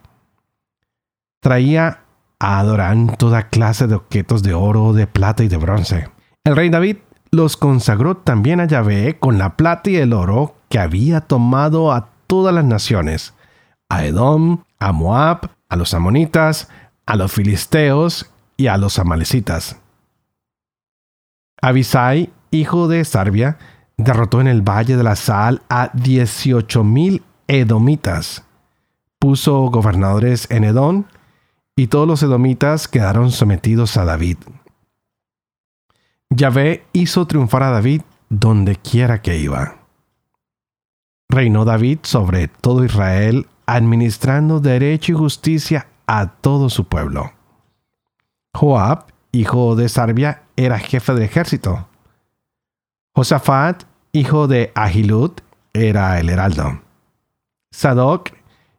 Traía 1.41 2.01
a 2.39 2.59
Adorán 2.59 3.15
toda 3.17 3.50
clase 3.50 3.88
de 3.88 3.95
objetos 3.95 4.43
de 4.43 4.53
oro, 4.53 4.93
de 4.93 5.07
plata 5.07 5.43
y 5.43 5.47
de 5.47 5.57
bronce. 5.57 6.09
El 6.43 6.55
rey 6.55 6.69
David 6.69 6.97
los 7.31 7.55
consagró 7.55 8.17
también 8.17 8.59
a 8.59 8.65
Yahvé 8.65 9.17
con 9.17 9.38
la 9.38 9.55
plata 9.55 9.89
y 9.89 9.95
el 9.95 10.11
oro 10.11 10.55
que 10.69 10.79
había 10.79 11.21
tomado 11.21 11.93
a 11.93 12.09
todas 12.27 12.53
las 12.53 12.65
naciones, 12.65 13.33
a 13.89 14.05
Edom, 14.05 14.63
a 14.79 14.91
Moab, 14.91 15.51
a 15.69 15.75
los 15.77 15.93
amonitas, 15.93 16.69
a 17.05 17.15
los 17.15 17.31
filisteos 17.31 18.29
y 18.57 18.67
a 18.67 18.77
los 18.77 19.00
amalecitas. 19.00 19.79
Abisai, 21.61 22.31
hijo 22.51 22.88
de 22.88 23.05
Sarbia, 23.05 23.57
derrotó 23.97 24.41
en 24.41 24.47
el 24.47 24.61
valle 24.61 24.97
de 24.97 25.03
la 25.03 25.15
Sal 25.15 25.61
a 25.69 25.89
dieciocho 25.93 26.83
mil 26.83 27.23
edomitas. 27.47 28.43
Puso 29.19 29.61
gobernadores 29.69 30.50
en 30.50 30.63
Edom, 30.63 31.05
y 31.75 31.88
todos 31.88 32.07
los 32.07 32.21
edomitas 32.23 32.88
quedaron 32.88 33.31
sometidos 33.31 33.95
a 33.97 34.03
David. 34.03 34.38
Yahvé 36.33 36.85
hizo 36.93 37.27
triunfar 37.27 37.63
a 37.63 37.71
David 37.71 38.01
donde 38.29 38.77
quiera 38.77 39.21
que 39.21 39.38
iba. 39.38 39.75
Reinó 41.29 41.65
David 41.65 42.00
sobre 42.03 42.47
todo 42.47 42.85
Israel, 42.85 43.47
administrando 43.65 44.61
derecho 44.61 45.11
y 45.11 45.15
justicia 45.15 45.88
a 46.07 46.27
todo 46.27 46.69
su 46.69 46.85
pueblo. 46.85 47.33
Joab, 48.55 49.07
hijo 49.33 49.75
de 49.75 49.89
Sarbia, 49.89 50.43
era 50.55 50.79
jefe 50.79 51.13
de 51.13 51.25
ejército. 51.25 51.88
Josafat, 53.13 53.83
hijo 54.13 54.47
de 54.47 54.71
Ahilud, 54.73 55.31
era 55.73 56.17
el 56.19 56.29
heraldo. 56.29 56.81
Sadoc, 57.71 58.31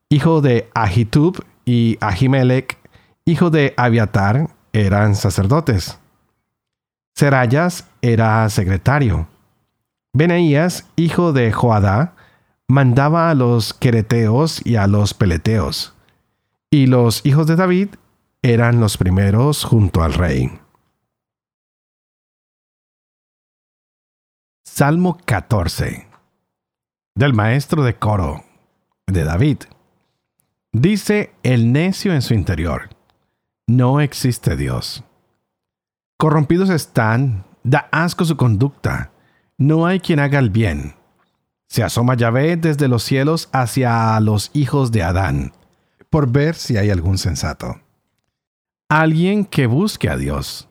hijo 0.08 0.40
de 0.40 0.70
Ahitub, 0.74 1.44
y 1.64 1.96
Ahimelech, 2.00 2.78
hijo 3.24 3.50
de 3.50 3.74
Abiatar, 3.76 4.48
eran 4.72 5.14
sacerdotes. 5.14 5.98
Serayas 7.14 7.88
era 8.00 8.48
secretario. 8.48 9.28
Benaías, 10.12 10.88
hijo 10.96 11.32
de 11.32 11.52
Joadá, 11.52 12.14
mandaba 12.68 13.30
a 13.30 13.34
los 13.34 13.74
quereteos 13.74 14.64
y 14.64 14.76
a 14.76 14.86
los 14.86 15.14
peleteos. 15.14 15.94
Y 16.70 16.86
los 16.86 17.24
hijos 17.24 17.46
de 17.46 17.56
David 17.56 17.88
eran 18.42 18.80
los 18.80 18.96
primeros 18.96 19.64
junto 19.64 20.02
al 20.02 20.14
rey. 20.14 20.58
Salmo 24.64 25.18
14 25.26 26.08
del 27.14 27.34
maestro 27.34 27.82
de 27.82 27.94
coro 27.98 28.44
de 29.06 29.24
David. 29.24 29.58
Dice 30.72 31.34
el 31.42 31.72
necio 31.72 32.14
en 32.14 32.22
su 32.22 32.32
interior, 32.32 32.88
no 33.66 34.00
existe 34.00 34.56
Dios. 34.56 35.04
Corrompidos 36.22 36.70
están, 36.70 37.44
da 37.64 37.88
asco 37.90 38.24
su 38.24 38.36
conducta, 38.36 39.10
no 39.58 39.86
hay 39.86 39.98
quien 39.98 40.20
haga 40.20 40.38
el 40.38 40.50
bien. 40.50 40.94
Se 41.66 41.82
asoma 41.82 42.14
Yahvé 42.14 42.56
desde 42.56 42.86
los 42.86 43.02
cielos 43.02 43.48
hacia 43.50 44.20
los 44.20 44.52
hijos 44.54 44.92
de 44.92 45.02
Adán, 45.02 45.50
por 46.10 46.30
ver 46.30 46.54
si 46.54 46.76
hay 46.76 46.90
algún 46.90 47.18
sensato. 47.18 47.80
Alguien 48.88 49.44
que 49.44 49.66
busque 49.66 50.08
a 50.08 50.16
Dios. 50.16 50.68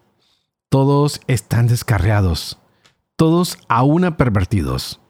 Todos 0.69 1.19
están 1.27 1.67
descarriados, 1.67 2.57
todos 3.17 3.57
a 3.67 3.83
una 3.83 4.15
pervertidos. 4.15 5.01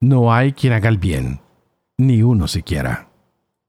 No 0.00 0.32
hay 0.32 0.54
quien 0.54 0.72
haga 0.72 0.88
el 0.88 0.96
bien, 0.96 1.42
ni 1.98 2.22
uno 2.22 2.48
siquiera. 2.48 3.10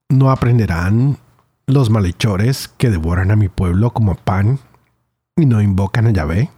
¿No 0.08 0.30
aprenderán 0.30 1.18
los 1.66 1.90
malhechores 1.90 2.68
que 2.68 2.88
devoran 2.88 3.30
a 3.30 3.36
mi 3.36 3.50
pueblo 3.50 3.92
como 3.92 4.14
pan 4.14 4.58
y 5.36 5.46
no 5.46 5.60
invocan 5.60 6.06
a 6.06 6.10
Yahvé? 6.10 6.50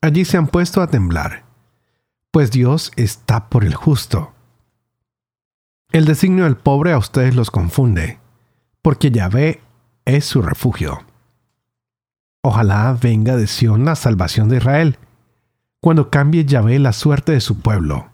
Allí 0.00 0.24
se 0.24 0.36
han 0.36 0.46
puesto 0.46 0.82
a 0.82 0.88
temblar, 0.88 1.44
pues 2.30 2.50
Dios 2.50 2.92
está 2.96 3.48
por 3.48 3.64
el 3.64 3.74
justo. 3.74 4.32
El 5.92 6.04
designio 6.04 6.44
del 6.44 6.56
pobre 6.56 6.92
a 6.92 6.98
ustedes 6.98 7.34
los 7.34 7.50
confunde, 7.50 8.18
porque 8.82 9.10
Yahvé 9.10 9.62
es 10.04 10.24
su 10.24 10.42
refugio. 10.42 11.04
Ojalá 12.42 12.96
venga 13.00 13.36
de 13.36 13.46
Sión 13.46 13.84
la 13.84 13.96
salvación 13.96 14.48
de 14.48 14.58
Israel. 14.58 14.98
Cuando 15.80 16.10
cambie 16.10 16.44
Yahvé 16.44 16.78
la 16.78 16.92
suerte 16.92 17.32
de 17.32 17.40
su 17.40 17.60
pueblo, 17.60 18.08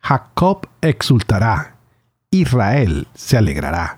Jacob 0.00 0.68
exultará, 0.80 1.76
Israel 2.30 3.08
se 3.14 3.38
alegrará. 3.38 3.97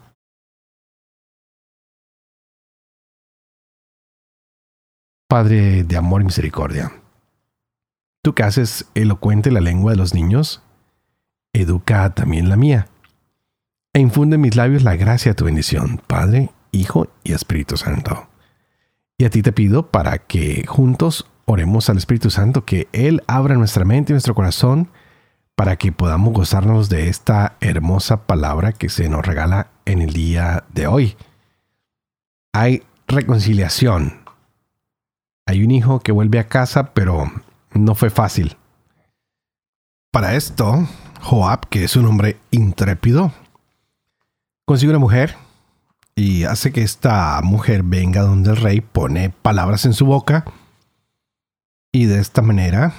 Padre 5.31 5.85
de 5.85 5.97
amor 5.97 6.23
y 6.23 6.25
misericordia, 6.25 6.91
tú 8.21 8.35
que 8.35 8.43
haces 8.43 8.87
elocuente 8.97 9.53
la 9.53 9.61
lengua 9.61 9.93
de 9.93 9.97
los 9.97 10.13
niños, 10.13 10.61
educa 11.53 12.13
también 12.17 12.49
la 12.49 12.57
mía, 12.57 12.89
e 13.93 14.01
infunde 14.01 14.35
en 14.35 14.41
mis 14.41 14.57
labios 14.57 14.83
la 14.83 14.97
gracia 14.97 15.31
de 15.31 15.37
tu 15.37 15.45
bendición, 15.45 16.03
Padre, 16.05 16.51
Hijo 16.73 17.07
y 17.23 17.33
Espíritu 17.33 17.77
Santo. 17.77 18.29
Y 19.19 19.25
a 19.25 19.31
ti 19.31 19.41
te 19.43 19.53
pido 19.53 19.93
para 19.93 20.19
que 20.19 20.67
juntos 20.67 21.31
oremos 21.45 21.89
al 21.91 21.99
Espíritu 21.99 22.31
Santo, 22.31 22.65
que 22.65 22.89
Él 22.91 23.23
abra 23.29 23.55
nuestra 23.55 23.85
mente 23.85 24.13
y 24.13 24.15
nuestro 24.15 24.35
corazón 24.35 24.91
para 25.55 25.77
que 25.77 25.93
podamos 25.93 26.35
gozarnos 26.35 26.89
de 26.89 27.09
esta 27.09 27.57
hermosa 27.61 28.27
palabra 28.27 28.73
que 28.73 28.89
se 28.89 29.09
nos 29.09 29.25
regala 29.25 29.69
en 29.85 30.03
el 30.03 30.13
día 30.13 30.65
de 30.75 30.89
hoy. 30.89 31.17
Hay 32.53 32.83
reconciliación 33.07 34.20
hay 35.51 35.65
un 35.65 35.73
hijo 35.73 35.99
que 35.99 36.13
vuelve 36.13 36.39
a 36.39 36.47
casa, 36.47 36.95
pero 36.95 37.31
no 37.75 37.95
fue 37.97 38.11
fácil. 38.11 38.57
Para 40.13 40.35
esto, 40.35 40.87
Joab, 41.23 41.69
que 41.69 41.83
es 41.83 41.97
un 41.97 42.07
hombre 42.07 42.39
intrépido, 42.53 43.33
consigue 44.65 44.91
una 44.91 45.01
mujer 45.01 45.37
y 46.15 46.45
hace 46.45 46.73
que 46.73 46.83
esta 46.83 47.41
mujer 47.43 47.83
venga 47.83 48.23
donde 48.23 48.51
el 48.51 48.57
rey, 48.57 48.81
pone 48.81 49.31
palabras 49.31 49.85
en 49.87 49.93
su 49.93 50.07
boca 50.07 50.45
y 51.91 52.07
de 52.07 52.21
esta 52.21 52.43
manera 52.43 52.95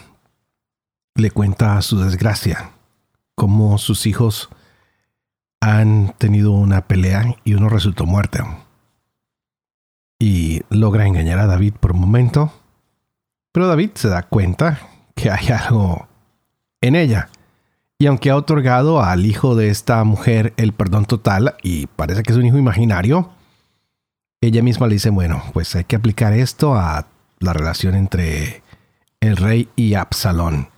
le 1.16 1.32
cuenta 1.32 1.82
su 1.82 2.00
desgracia, 2.00 2.72
cómo 3.36 3.78
sus 3.78 4.06
hijos 4.06 4.50
han 5.62 6.14
tenido 6.18 6.52
una 6.52 6.82
pelea 6.82 7.36
y 7.46 7.54
uno 7.54 7.70
resultó 7.70 8.06
muerto 8.06 8.46
y 10.22 10.62
logra 10.70 11.08
engañar 11.08 11.40
a 11.40 11.48
David 11.48 11.74
por 11.80 11.94
un 11.94 12.00
momento, 12.00 12.54
pero 13.52 13.66
David 13.66 13.90
se 13.96 14.08
da 14.08 14.22
cuenta 14.22 14.80
que 15.16 15.32
hay 15.32 15.48
algo 15.48 16.08
en 16.80 16.96
ella. 16.96 17.30
Y 17.98 18.06
aunque 18.06 18.30
ha 18.30 18.36
otorgado 18.36 19.02
al 19.02 19.26
hijo 19.26 19.56
de 19.56 19.70
esta 19.70 20.04
mujer 20.04 20.54
el 20.58 20.74
perdón 20.74 21.06
total, 21.06 21.56
y 21.64 21.88
parece 21.88 22.22
que 22.22 22.34
es 22.34 22.38
un 22.38 22.46
hijo 22.46 22.60
imaginario, 22.60 23.32
ella 24.42 24.62
misma 24.62 24.86
le 24.86 24.94
dice, 24.94 25.10
bueno, 25.10 25.42
pues 25.54 25.76
hay 25.76 25.86
que 25.86 25.96
aplicar 25.96 26.34
esto 26.34 26.76
a 26.76 27.08
la 27.40 27.54
relación 27.54 27.96
entre 27.96 28.62
el 29.22 29.38
rey 29.38 29.70
y 29.76 29.96
Absalón. 29.96 30.70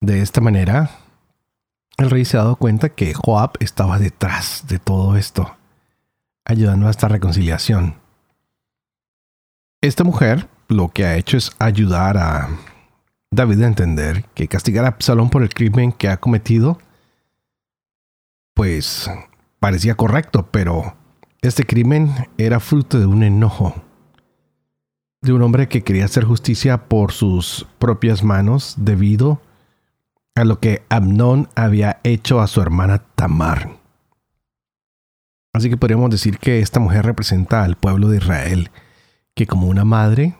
De 0.00 0.22
esta 0.22 0.40
manera, 0.40 0.90
el 1.98 2.08
rey 2.08 2.24
se 2.24 2.38
ha 2.38 2.40
dado 2.40 2.56
cuenta 2.56 2.88
que 2.88 3.12
Joab 3.12 3.52
estaba 3.60 3.98
detrás 3.98 4.64
de 4.66 4.78
todo 4.78 5.18
esto, 5.18 5.58
ayudando 6.46 6.86
a 6.86 6.90
esta 6.90 7.06
reconciliación. 7.06 7.99
Esta 9.82 10.04
mujer 10.04 10.46
lo 10.68 10.88
que 10.88 11.06
ha 11.06 11.16
hecho 11.16 11.38
es 11.38 11.52
ayudar 11.58 12.18
a 12.18 12.50
David 13.30 13.62
a 13.62 13.66
entender 13.66 14.26
que 14.34 14.46
castigar 14.46 14.84
a 14.84 14.88
Absalón 14.88 15.30
por 15.30 15.42
el 15.42 15.54
crimen 15.54 15.92
que 15.92 16.08
ha 16.08 16.18
cometido, 16.18 16.78
pues 18.54 19.10
parecía 19.58 19.94
correcto, 19.94 20.48
pero 20.50 20.96
este 21.40 21.64
crimen 21.64 22.12
era 22.36 22.60
fruto 22.60 22.98
de 22.98 23.06
un 23.06 23.22
enojo, 23.22 23.74
de 25.22 25.32
un 25.32 25.40
hombre 25.40 25.66
que 25.68 25.82
quería 25.82 26.04
hacer 26.04 26.24
justicia 26.24 26.88
por 26.88 27.12
sus 27.12 27.66
propias 27.78 28.22
manos 28.22 28.74
debido 28.76 29.40
a 30.34 30.44
lo 30.44 30.60
que 30.60 30.82
Amnón 30.90 31.48
había 31.54 32.00
hecho 32.04 32.42
a 32.42 32.48
su 32.48 32.60
hermana 32.60 32.98
Tamar. 33.14 33.78
Así 35.54 35.70
que 35.70 35.78
podríamos 35.78 36.10
decir 36.10 36.38
que 36.38 36.60
esta 36.60 36.80
mujer 36.80 37.06
representa 37.06 37.64
al 37.64 37.76
pueblo 37.76 38.08
de 38.08 38.18
Israel, 38.18 38.70
que 39.34 39.46
como 39.46 39.66
una 39.68 39.84
madre 39.84 40.36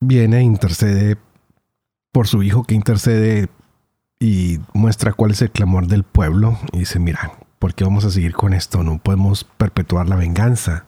viene 0.00 0.38
e 0.38 0.42
intercede 0.42 1.16
por 2.12 2.28
su 2.28 2.42
hijo, 2.42 2.64
que 2.64 2.74
intercede 2.74 3.48
y 4.20 4.60
muestra 4.72 5.12
cuál 5.12 5.32
es 5.32 5.42
el 5.42 5.50
clamor 5.50 5.86
del 5.86 6.04
pueblo 6.04 6.58
y 6.72 6.80
dice, 6.80 6.98
mira, 6.98 7.32
¿por 7.58 7.74
qué 7.74 7.84
vamos 7.84 8.04
a 8.04 8.10
seguir 8.10 8.34
con 8.34 8.54
esto? 8.54 8.82
No 8.82 8.98
podemos 8.98 9.44
perpetuar 9.44 10.08
la 10.08 10.16
venganza. 10.16 10.86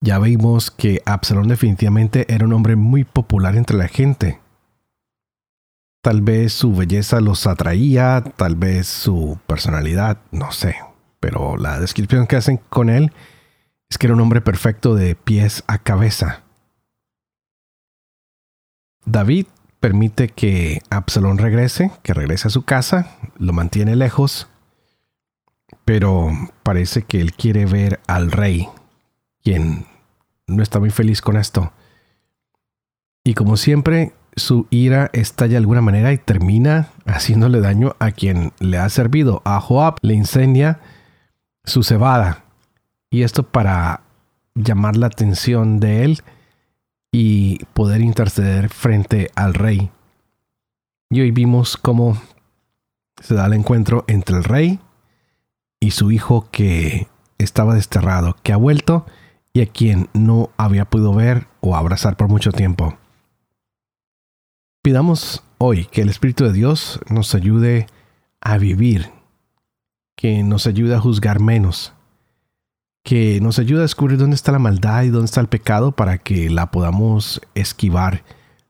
Ya 0.00 0.18
vimos 0.20 0.70
que 0.70 1.02
Absalón 1.04 1.48
definitivamente 1.48 2.32
era 2.32 2.44
un 2.44 2.52
hombre 2.52 2.76
muy 2.76 3.04
popular 3.04 3.56
entre 3.56 3.76
la 3.76 3.88
gente. 3.88 4.40
Tal 6.02 6.22
vez 6.22 6.52
su 6.52 6.74
belleza 6.74 7.20
los 7.20 7.46
atraía, 7.48 8.22
tal 8.36 8.54
vez 8.54 8.86
su 8.86 9.40
personalidad, 9.48 10.18
no 10.30 10.52
sé. 10.52 10.76
Pero 11.18 11.56
la 11.56 11.80
descripción 11.80 12.28
que 12.28 12.36
hacen 12.36 12.60
con 12.68 12.90
él 12.90 13.12
es 13.90 13.98
que 13.98 14.06
era 14.06 14.14
un 14.14 14.20
hombre 14.20 14.40
perfecto 14.40 14.94
de 14.94 15.14
pies 15.14 15.64
a 15.66 15.78
cabeza. 15.78 16.42
David 19.04 19.46
permite 19.80 20.28
que 20.28 20.82
Absalón 20.90 21.38
regrese, 21.38 21.90
que 22.02 22.12
regrese 22.12 22.48
a 22.48 22.50
su 22.50 22.62
casa, 22.64 23.16
lo 23.38 23.52
mantiene 23.52 23.96
lejos, 23.96 24.48
pero 25.84 26.30
parece 26.62 27.02
que 27.02 27.20
él 27.20 27.32
quiere 27.32 27.64
ver 27.64 28.00
al 28.06 28.30
rey, 28.30 28.68
quien 29.42 29.86
no 30.46 30.62
está 30.62 30.78
muy 30.80 30.90
feliz 30.90 31.22
con 31.22 31.36
esto. 31.36 31.72
Y 33.24 33.34
como 33.34 33.56
siempre, 33.56 34.12
su 34.36 34.66
ira 34.70 35.10
estalla 35.12 35.52
de 35.52 35.58
alguna 35.58 35.80
manera 35.80 36.12
y 36.12 36.18
termina 36.18 36.90
haciéndole 37.06 37.60
daño 37.60 37.96
a 37.98 38.10
quien 38.10 38.52
le 38.58 38.78
ha 38.78 38.88
servido. 38.88 39.42
A 39.44 39.60
Joab 39.60 39.96
le 40.02 40.14
incendia 40.14 40.80
su 41.64 41.82
cebada 41.82 42.44
y 43.10 43.22
esto 43.22 43.42
para 43.42 44.02
llamar 44.54 44.96
la 44.96 45.06
atención 45.06 45.80
de 45.80 46.04
él 46.04 46.22
y 47.12 47.64
poder 47.72 48.00
interceder 48.00 48.68
frente 48.68 49.30
al 49.34 49.54
rey. 49.54 49.90
Y 51.10 51.20
hoy 51.20 51.30
vimos 51.30 51.76
cómo 51.76 52.20
se 53.22 53.34
da 53.34 53.46
el 53.46 53.54
encuentro 53.54 54.04
entre 54.08 54.36
el 54.36 54.44
rey 54.44 54.80
y 55.80 55.92
su 55.92 56.10
hijo 56.10 56.48
que 56.50 57.08
estaba 57.38 57.74
desterrado, 57.74 58.36
que 58.42 58.52
ha 58.52 58.56
vuelto 58.56 59.06
y 59.52 59.62
a 59.62 59.66
quien 59.66 60.08
no 60.12 60.50
había 60.56 60.84
podido 60.84 61.14
ver 61.14 61.46
o 61.60 61.76
abrazar 61.76 62.16
por 62.16 62.28
mucho 62.28 62.52
tiempo. 62.52 62.98
Pidamos 64.82 65.42
hoy 65.58 65.86
que 65.86 66.02
el 66.02 66.08
Espíritu 66.08 66.44
de 66.44 66.52
Dios 66.52 67.00
nos 67.08 67.34
ayude 67.34 67.86
a 68.40 68.58
vivir, 68.58 69.10
que 70.16 70.42
nos 70.42 70.66
ayude 70.66 70.94
a 70.94 71.00
juzgar 71.00 71.40
menos, 71.40 71.92
que 73.02 73.40
nos 73.40 73.58
ayuda 73.58 73.80
a 73.80 73.82
descubrir 73.82 74.18
dónde 74.18 74.36
está 74.36 74.52
la 74.52 74.58
maldad 74.58 75.02
y 75.04 75.08
dónde 75.08 75.26
está 75.26 75.40
el 75.40 75.48
pecado 75.48 75.92
para 75.92 76.18
que 76.18 76.50
la 76.50 76.70
podamos 76.70 77.40
esquivar, 77.54 78.24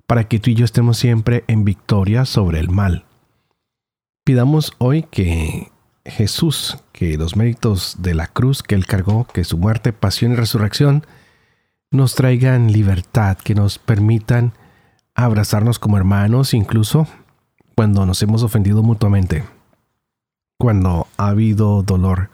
para 0.07 0.25
que 0.25 0.39
tú 0.39 0.51
y 0.51 0.55
yo 0.55 0.65
estemos 0.65 0.99
siempre 0.99 1.45
en 1.49 1.65
victoria 1.65 2.25
sobre 2.25 2.61
el 2.61 2.71
mal. 2.71 3.05
Pidamos 4.25 4.73
hoy 4.79 5.05
que 5.11 5.73
Jesús, 6.05 6.79
que 6.93 7.17
los 7.19 7.37
méritos 7.37 7.97
de 7.99 8.15
la 8.15 8.27
cruz 8.27 8.63
que 8.63 8.75
Él 8.75 8.87
cargó, 8.87 9.27
que 9.27 9.45
su 9.45 9.59
muerte, 9.59 9.93
pasión 9.93 10.33
y 10.33 10.37
resurrección, 10.37 11.05
nos 11.91 12.15
traigan 12.15 12.73
libertad, 12.73 13.39
que 13.39 13.55
nos 13.55 13.79
permitan 13.79 14.53
abrazarnos 15.15 15.79
como 15.79 15.97
hermanos, 15.97 16.55
incluso 16.55 17.07
cuando 17.75 18.07
nos 18.07 18.23
hemos 18.23 18.43
ofendido 18.43 18.83
mutuamente. 18.83 19.45
cuando 20.59 21.07
ha 21.17 21.29
habido 21.29 21.83
dolor, 21.85 22.31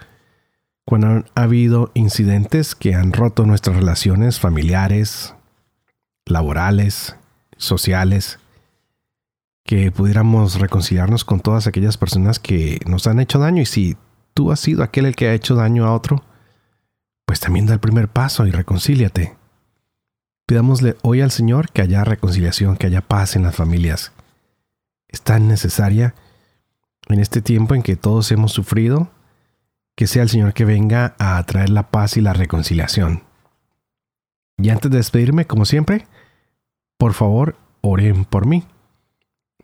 cuando 0.84 1.24
ha 1.34 1.42
habido 1.42 1.90
incidentes 1.94 2.74
que 2.74 2.94
han 2.94 3.12
roto 3.12 3.46
nuestras 3.46 3.76
relaciones 3.76 4.38
familiares, 4.38 5.34
laborales, 6.26 7.16
sociales, 7.56 8.38
que 9.64 9.90
pudiéramos 9.90 10.60
reconciliarnos 10.60 11.24
con 11.24 11.40
todas 11.40 11.66
aquellas 11.66 11.96
personas 11.96 12.38
que 12.38 12.80
nos 12.86 13.06
han 13.06 13.18
hecho 13.18 13.38
daño 13.38 13.62
y 13.62 13.66
si 13.66 13.96
tú 14.34 14.52
has 14.52 14.60
sido 14.60 14.82
aquel 14.82 15.06
el 15.06 15.16
que 15.16 15.28
ha 15.28 15.34
hecho 15.34 15.54
daño 15.54 15.86
a 15.86 15.94
otro, 15.94 16.22
pues 17.24 17.40
también 17.40 17.66
da 17.66 17.72
el 17.72 17.80
primer 17.80 18.08
paso 18.08 18.46
y 18.46 18.50
reconcíliate. 18.50 19.36
Pidámosle 20.46 20.96
hoy 21.02 21.22
al 21.22 21.30
Señor 21.30 21.70
que 21.70 21.80
haya 21.80 22.04
reconciliación, 22.04 22.76
que 22.76 22.86
haya 22.86 23.00
paz 23.00 23.36
en 23.36 23.44
las 23.44 23.56
familias. 23.56 24.12
Es 25.08 25.22
tan 25.22 25.48
necesaria 25.48 26.14
en 27.08 27.20
este 27.20 27.40
tiempo 27.40 27.74
en 27.74 27.82
que 27.82 27.96
todos 27.96 28.30
hemos 28.32 28.52
sufrido, 28.52 29.10
que 29.94 30.06
sea 30.06 30.22
el 30.22 30.28
Señor 30.28 30.54
que 30.54 30.64
venga 30.64 31.14
a 31.18 31.42
traer 31.44 31.70
la 31.70 31.90
paz 31.90 32.16
y 32.16 32.20
la 32.20 32.32
reconciliación. 32.32 33.22
Y 34.58 34.70
antes 34.70 34.90
de 34.90 34.98
despedirme, 34.98 35.46
como 35.46 35.64
siempre, 35.64 36.06
por 36.98 37.12
favor, 37.12 37.56
oren 37.80 38.24
por 38.24 38.46
mí, 38.46 38.64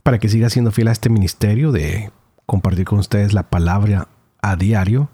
para 0.03 0.19
que 0.19 0.29
siga 0.29 0.51
siendo 0.51 0.73
fiel 0.73 0.89
a 0.89 0.93
este 0.93 1.11
ministerio 1.11 1.73
de 1.73 2.11
compartir 2.47 2.85
con 2.85 2.99
ustedes 2.99 3.33
la 3.33 3.51
palabra 3.51 4.09
a 4.43 4.57
diario 4.57 5.09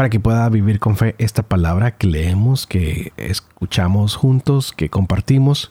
para 0.00 0.08
que 0.08 0.18
pueda 0.18 0.48
vivir 0.48 0.80
con 0.80 0.96
fe 0.96 1.14
esta 1.18 1.42
palabra 1.42 1.98
que 1.98 2.06
leemos, 2.06 2.66
que 2.66 3.12
escuchamos 3.18 4.16
juntos, 4.16 4.72
que 4.72 4.88
compartimos, 4.88 5.70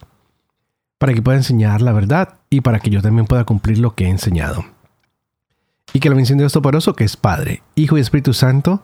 para 0.99 1.15
que 1.15 1.21
pueda 1.23 1.37
enseñar 1.37 1.81
la 1.81 1.93
verdad 1.93 2.37
y 2.47 2.61
para 2.61 2.79
que 2.79 2.91
yo 2.91 3.01
también 3.01 3.25
pueda 3.25 3.43
cumplir 3.45 3.79
lo 3.79 3.95
que 3.95 4.05
he 4.05 4.09
enseñado. 4.09 4.65
Y 5.93 5.99
que 5.99 6.10
la 6.10 6.15
bendición 6.15 6.38
de 6.38 6.43
Dios 6.43 6.54
Todopoderoso, 6.54 6.93
que 6.93 7.04
es 7.04 7.17
Padre, 7.17 7.63
Hijo 7.75 7.97
y 7.97 8.02
Espíritu 8.02 8.34
Santo, 8.34 8.84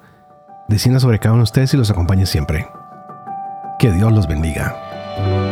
descienda 0.67 0.99
sobre 0.99 1.19
cada 1.19 1.33
uno 1.33 1.41
de 1.41 1.45
ustedes 1.45 1.73
y 1.73 1.77
los 1.77 1.89
acompañe 1.89 2.25
siempre. 2.25 2.67
Que 3.79 3.91
Dios 3.91 4.11
los 4.11 4.27
bendiga. 4.27 5.44